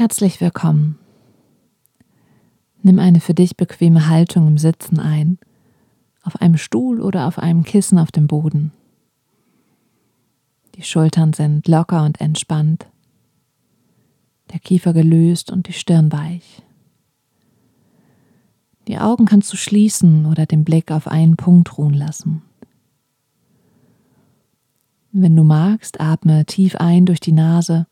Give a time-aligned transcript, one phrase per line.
[0.00, 0.98] Herzlich willkommen.
[2.82, 5.38] Nimm eine für dich bequeme Haltung im Sitzen ein,
[6.22, 8.72] auf einem Stuhl oder auf einem Kissen auf dem Boden.
[10.76, 12.86] Die Schultern sind locker und entspannt,
[14.50, 16.62] der Kiefer gelöst und die Stirn weich.
[18.88, 22.40] Die Augen kannst du schließen oder den Blick auf einen Punkt ruhen lassen.
[25.12, 27.86] Wenn du magst, atme tief ein durch die Nase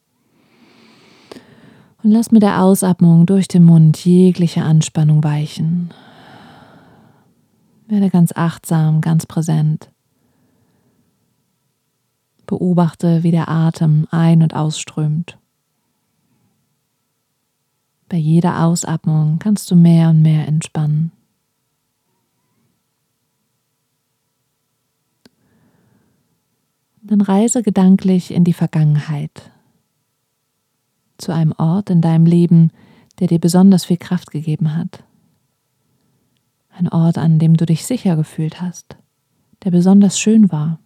[2.09, 5.91] und lass mit der Ausatmung durch den Mund jegliche Anspannung weichen.
[7.87, 9.93] Werde ganz achtsam, ganz präsent.
[12.47, 15.37] Beobachte, wie der Atem ein- und ausströmt.
[18.09, 21.13] Bei jeder Ausatmung kannst du mehr und mehr entspannen.
[27.03, 29.51] Dann reise gedanklich in die Vergangenheit
[31.19, 32.71] zu einem Ort in deinem Leben,
[33.19, 35.05] der dir besonders viel Kraft gegeben hat.
[36.71, 38.97] Ein Ort, an dem du dich sicher gefühlt hast,
[39.65, 40.79] der besonders schön war.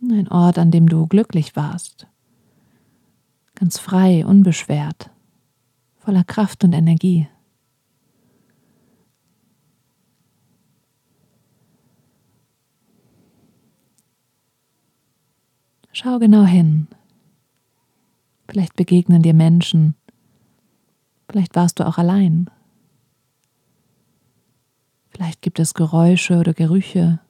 [0.00, 2.06] Ein Ort, an dem du glücklich warst,
[3.54, 5.10] ganz frei, unbeschwert,
[5.96, 7.28] voller Kraft und Energie.
[15.92, 16.86] Schau genau hin,
[18.48, 19.94] Vielleicht begegnen dir Menschen.
[21.28, 22.50] Vielleicht warst du auch allein.
[25.10, 27.20] Vielleicht gibt es Geräusche oder Gerüche,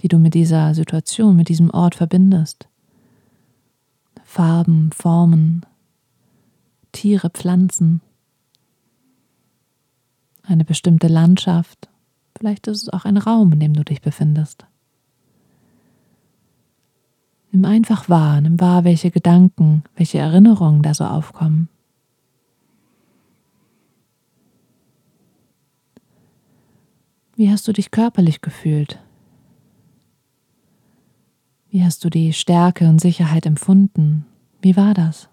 [0.00, 2.68] die du mit dieser Situation, mit diesem Ort verbindest.
[4.24, 5.64] Farben, Formen,
[6.90, 8.00] Tiere, Pflanzen,
[10.42, 11.88] eine bestimmte Landschaft.
[12.36, 14.66] Vielleicht ist es auch ein Raum, in dem du dich befindest.
[17.54, 21.68] Nimm einfach wahr, nimm wahr, welche Gedanken, welche Erinnerungen da so aufkommen.
[27.36, 29.00] Wie hast du dich körperlich gefühlt?
[31.68, 34.26] Wie hast du die Stärke und Sicherheit empfunden?
[34.60, 35.28] Wie war das?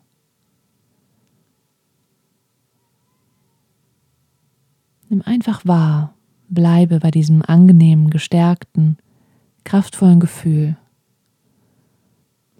[5.09, 6.13] Nimm einfach wahr,
[6.50, 9.00] bleibe bei diesem angenehmen, gestärkten,
[9.63, 10.78] kraftvollen Gefühl.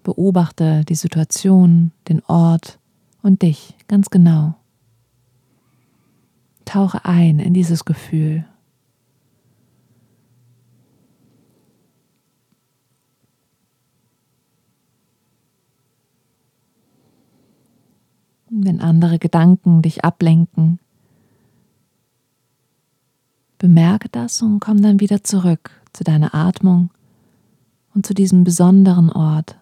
[0.02, 2.78] Beobachte die Situation, den Ort
[3.22, 4.54] und dich ganz genau.
[6.64, 8.44] Tauche ein in dieses Gefühl.
[18.48, 20.78] Wenn andere Gedanken dich ablenken,
[23.58, 26.90] bemerke das und komm dann wieder zurück zu deiner Atmung
[27.94, 29.56] und zu diesem besonderen Ort,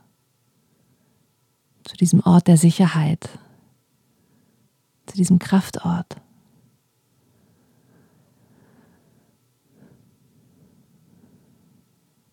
[1.90, 3.28] zu diesem Ort der Sicherheit,
[5.06, 6.14] zu diesem Kraftort.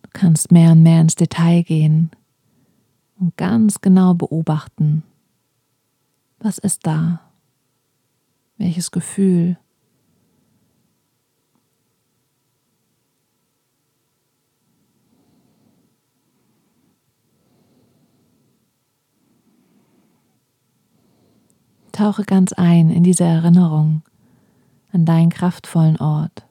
[0.03, 2.11] Du kannst mehr und mehr ins Detail gehen
[3.19, 5.01] und ganz genau beobachten,
[6.37, 7.21] was ist da,
[8.57, 9.57] welches Gefühl,
[21.97, 24.03] Tauche ganz ein in diese Erinnerung
[24.91, 26.45] an deinen kraftvollen Ort.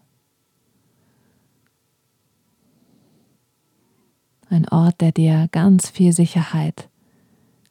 [4.51, 6.89] Ein Ort, der dir ganz viel Sicherheit,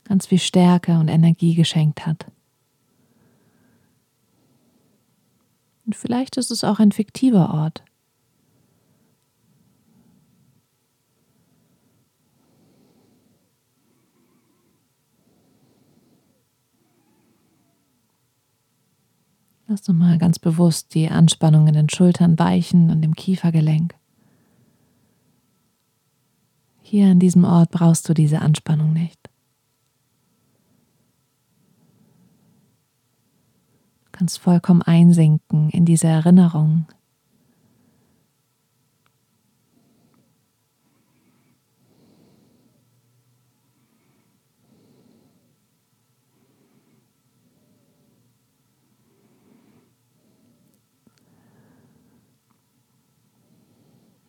[0.06, 2.26] ganz viel Stärke und Energie geschenkt hat.
[5.86, 7.84] Und vielleicht ist es auch ein fiktiver Ort.
[19.68, 23.96] Lass doch mal ganz bewusst die Anspannung in den Schultern weichen und im Kiefergelenk.
[26.82, 29.20] Hier an diesem Ort brauchst du diese Anspannung nicht.
[34.06, 36.86] Du kannst vollkommen einsinken in diese Erinnerung,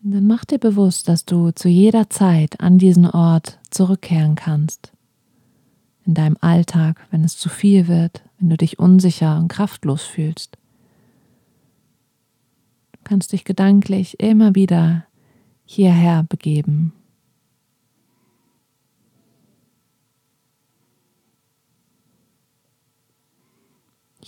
[0.09, 4.93] Dann mach dir bewusst, dass du zu jeder Zeit an diesen Ort zurückkehren kannst.
[6.05, 10.59] In deinem Alltag, wenn es zu viel wird, wenn du dich unsicher und kraftlos fühlst.
[12.93, 15.07] Du kannst dich gedanklich immer wieder
[15.65, 16.93] hierher begeben.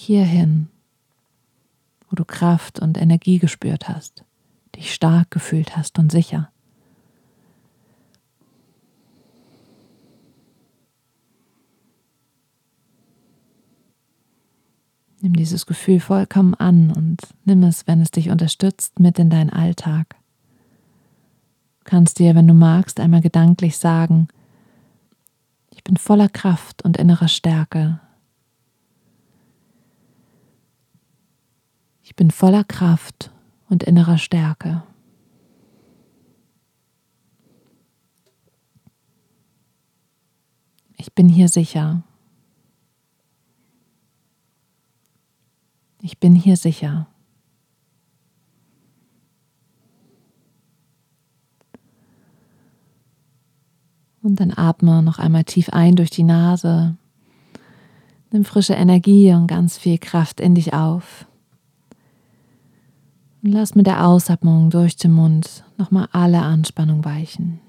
[0.01, 0.69] hierhin,
[2.09, 4.25] wo du Kraft und Energie gespürt hast,
[4.79, 6.51] dich stark gefühlt hast und sicher.
[15.21, 19.51] Nimm dieses Gefühl vollkommen an und nimm es, wenn es dich unterstützt, mit in deinen
[19.51, 20.15] Alltag.
[21.81, 24.29] Du kannst dir, wenn du magst, einmal gedanklich sagen,
[25.71, 27.99] ich bin voller Kraft und innerer Stärke.
[32.03, 33.33] Ich bin voller Kraft
[33.69, 34.83] und innerer Stärke.
[40.97, 42.03] Ich bin hier sicher.
[46.01, 47.07] Ich bin hier sicher.
[54.23, 56.97] Und dann atme noch einmal tief ein durch die Nase.
[58.31, 61.27] Nimm frische Energie und ganz viel Kraft in dich auf.
[63.43, 67.61] Und lass mit der Ausatmung durch den Mund nochmal alle Anspannung weichen.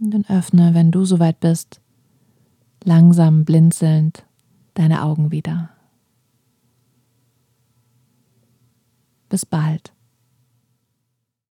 [0.00, 1.80] Und dann öffne, wenn du soweit bist,
[2.84, 4.24] langsam blinzelnd
[4.74, 5.70] deine Augen wieder.
[9.28, 9.95] Bis bald.